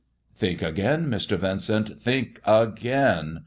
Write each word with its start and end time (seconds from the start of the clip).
"Think 0.33 0.63
again, 0.63 1.11
Mr. 1.11 1.37
Vincent— 1.37 1.89
think 1.99 2.41
again. 2.43 3.39